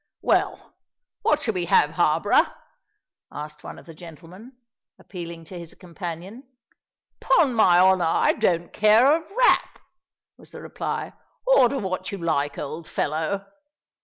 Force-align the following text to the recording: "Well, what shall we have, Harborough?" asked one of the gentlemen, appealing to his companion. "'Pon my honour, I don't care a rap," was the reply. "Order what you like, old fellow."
"Well, 0.23 0.73
what 1.21 1.43
shall 1.43 1.53
we 1.53 1.65
have, 1.65 1.91
Harborough?" 1.91 2.47
asked 3.31 3.63
one 3.63 3.77
of 3.77 3.85
the 3.85 3.93
gentlemen, 3.93 4.53
appealing 4.97 5.45
to 5.45 5.59
his 5.59 5.75
companion. 5.75 6.43
"'Pon 7.19 7.53
my 7.53 7.77
honour, 7.77 8.05
I 8.07 8.33
don't 8.33 8.73
care 8.73 9.05
a 9.05 9.23
rap," 9.37 9.77
was 10.37 10.53
the 10.53 10.61
reply. 10.63 11.13
"Order 11.45 11.77
what 11.77 12.11
you 12.11 12.17
like, 12.17 12.57
old 12.57 12.87
fellow." 12.87 13.45